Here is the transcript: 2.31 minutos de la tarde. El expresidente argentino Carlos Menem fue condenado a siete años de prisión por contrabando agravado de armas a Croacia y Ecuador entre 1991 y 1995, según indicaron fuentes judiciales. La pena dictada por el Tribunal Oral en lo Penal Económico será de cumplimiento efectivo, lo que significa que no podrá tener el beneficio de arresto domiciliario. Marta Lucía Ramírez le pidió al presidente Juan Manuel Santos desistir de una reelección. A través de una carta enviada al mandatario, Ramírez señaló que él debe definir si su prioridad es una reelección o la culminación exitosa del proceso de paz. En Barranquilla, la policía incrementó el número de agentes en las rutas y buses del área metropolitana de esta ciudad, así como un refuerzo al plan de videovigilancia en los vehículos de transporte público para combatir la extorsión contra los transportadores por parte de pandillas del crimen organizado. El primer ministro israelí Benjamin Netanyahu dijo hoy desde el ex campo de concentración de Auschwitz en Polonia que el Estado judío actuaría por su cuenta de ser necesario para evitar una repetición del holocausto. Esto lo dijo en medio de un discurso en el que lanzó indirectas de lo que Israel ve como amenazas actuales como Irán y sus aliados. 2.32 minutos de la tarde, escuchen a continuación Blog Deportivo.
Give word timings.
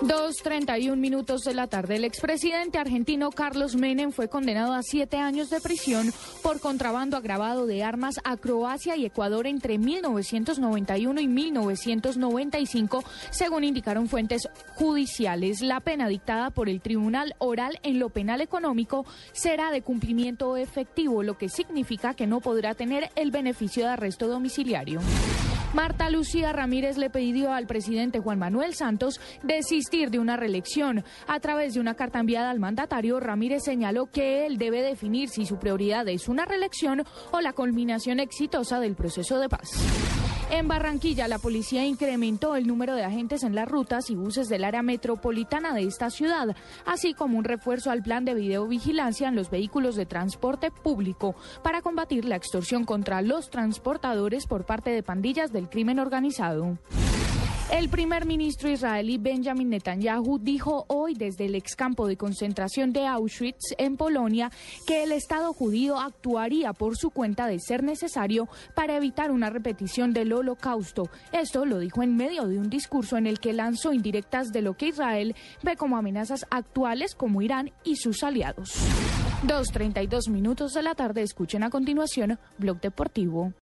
2.31 0.00 0.96
minutos 0.96 1.42
de 1.42 1.54
la 1.54 1.66
tarde. 1.66 1.96
El 1.96 2.04
expresidente 2.04 2.78
argentino 2.78 3.30
Carlos 3.30 3.76
Menem 3.76 4.10
fue 4.10 4.28
condenado 4.28 4.72
a 4.74 4.82
siete 4.82 5.18
años 5.18 5.50
de 5.50 5.60
prisión 5.60 6.12
por 6.42 6.60
contrabando 6.60 7.16
agravado 7.16 7.66
de 7.66 7.82
armas 7.82 8.16
a 8.24 8.36
Croacia 8.36 8.96
y 8.96 9.04
Ecuador 9.04 9.46
entre 9.46 9.78
1991 9.78 11.20
y 11.20 11.28
1995, 11.28 13.04
según 13.30 13.64
indicaron 13.64 14.08
fuentes 14.08 14.48
judiciales. 14.74 15.60
La 15.60 15.80
pena 15.80 16.08
dictada 16.08 16.50
por 16.50 16.68
el 16.68 16.80
Tribunal 16.80 17.34
Oral 17.38 17.78
en 17.82 17.98
lo 17.98 18.08
Penal 18.10 18.40
Económico 18.40 19.06
será 19.32 19.70
de 19.70 19.82
cumplimiento 19.82 20.56
efectivo, 20.56 21.22
lo 21.22 21.38
que 21.38 21.48
significa 21.48 22.14
que 22.14 22.26
no 22.26 22.40
podrá 22.40 22.74
tener 22.74 23.10
el 23.14 23.30
beneficio 23.30 23.84
de 23.84 23.90
arresto 23.90 24.28
domiciliario. 24.28 25.00
Marta 25.74 26.08
Lucía 26.08 26.52
Ramírez 26.52 26.96
le 26.98 27.10
pidió 27.10 27.52
al 27.52 27.66
presidente 27.66 28.20
Juan 28.20 28.38
Manuel 28.38 28.74
Santos 28.74 29.20
desistir 29.42 30.10
de 30.10 30.20
una 30.20 30.36
reelección. 30.36 31.02
A 31.26 31.40
través 31.40 31.74
de 31.74 31.80
una 31.80 31.94
carta 31.94 32.20
enviada 32.20 32.50
al 32.50 32.60
mandatario, 32.60 33.18
Ramírez 33.18 33.64
señaló 33.64 34.06
que 34.06 34.46
él 34.46 34.56
debe 34.56 34.82
definir 34.82 35.30
si 35.30 35.46
su 35.46 35.58
prioridad 35.58 36.06
es 36.08 36.28
una 36.28 36.44
reelección 36.44 37.02
o 37.32 37.40
la 37.40 37.54
culminación 37.54 38.20
exitosa 38.20 38.78
del 38.78 38.94
proceso 38.94 39.40
de 39.40 39.48
paz. 39.48 40.23
En 40.54 40.68
Barranquilla, 40.68 41.26
la 41.26 41.40
policía 41.40 41.84
incrementó 41.84 42.54
el 42.54 42.68
número 42.68 42.94
de 42.94 43.02
agentes 43.02 43.42
en 43.42 43.56
las 43.56 43.68
rutas 43.68 44.08
y 44.08 44.14
buses 44.14 44.48
del 44.48 44.62
área 44.62 44.82
metropolitana 44.82 45.74
de 45.74 45.82
esta 45.82 46.10
ciudad, 46.10 46.54
así 46.86 47.12
como 47.12 47.38
un 47.38 47.42
refuerzo 47.42 47.90
al 47.90 48.04
plan 48.04 48.24
de 48.24 48.34
videovigilancia 48.34 49.26
en 49.26 49.34
los 49.34 49.50
vehículos 49.50 49.96
de 49.96 50.06
transporte 50.06 50.70
público 50.70 51.34
para 51.64 51.82
combatir 51.82 52.24
la 52.24 52.36
extorsión 52.36 52.84
contra 52.84 53.20
los 53.20 53.50
transportadores 53.50 54.46
por 54.46 54.64
parte 54.64 54.90
de 54.90 55.02
pandillas 55.02 55.52
del 55.52 55.68
crimen 55.68 55.98
organizado. 55.98 56.78
El 57.72 57.88
primer 57.88 58.26
ministro 58.26 58.68
israelí 58.70 59.16
Benjamin 59.18 59.70
Netanyahu 59.70 60.38
dijo 60.38 60.84
hoy 60.88 61.14
desde 61.14 61.46
el 61.46 61.54
ex 61.54 61.74
campo 61.74 62.06
de 62.06 62.16
concentración 62.16 62.92
de 62.92 63.06
Auschwitz 63.06 63.74
en 63.78 63.96
Polonia 63.96 64.50
que 64.86 65.02
el 65.02 65.12
Estado 65.12 65.52
judío 65.52 65.98
actuaría 65.98 66.72
por 66.74 66.96
su 66.96 67.10
cuenta 67.10 67.46
de 67.46 67.58
ser 67.58 67.82
necesario 67.82 68.48
para 68.74 68.96
evitar 68.96 69.30
una 69.30 69.50
repetición 69.50 70.12
del 70.12 70.32
holocausto. 70.32 71.08
Esto 71.32 71.64
lo 71.64 71.78
dijo 71.78 72.02
en 72.02 72.16
medio 72.16 72.46
de 72.46 72.58
un 72.58 72.68
discurso 72.68 73.16
en 73.16 73.26
el 73.26 73.40
que 73.40 73.54
lanzó 73.54 73.92
indirectas 73.92 74.52
de 74.52 74.62
lo 74.62 74.74
que 74.74 74.88
Israel 74.88 75.34
ve 75.62 75.76
como 75.76 75.96
amenazas 75.96 76.46
actuales 76.50 77.14
como 77.14 77.40
Irán 77.42 77.72
y 77.82 77.96
sus 77.96 78.22
aliados. 78.22 78.72
2.32 79.46 80.30
minutos 80.30 80.74
de 80.74 80.82
la 80.82 80.94
tarde, 80.94 81.22
escuchen 81.22 81.62
a 81.64 81.70
continuación 81.70 82.38
Blog 82.58 82.80
Deportivo. 82.80 83.52